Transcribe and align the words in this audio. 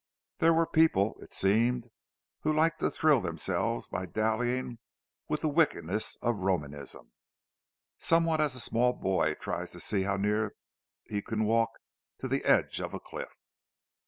There 0.39 0.51
were 0.53 0.65
people, 0.65 1.15
it 1.21 1.31
seemed, 1.31 1.91
who 2.39 2.51
like 2.51 2.79
to 2.79 2.89
thrill 2.89 3.21
themselves 3.21 3.85
by 3.87 4.07
dallying 4.07 4.79
with 5.27 5.41
the 5.41 5.47
wickedness 5.47 6.17
of 6.23 6.37
"Romanism"; 6.39 7.11
somewhat 7.99 8.41
as 8.41 8.55
a 8.55 8.59
small 8.59 8.93
boy 8.93 9.35
tries 9.35 9.69
to 9.73 9.79
see 9.79 10.01
how 10.01 10.17
near 10.17 10.55
he 11.03 11.21
can 11.21 11.43
walk 11.43 11.69
to 12.17 12.27
the 12.27 12.43
edge 12.45 12.79
of 12.81 12.95
a 12.95 12.99
cliff. 12.99 13.29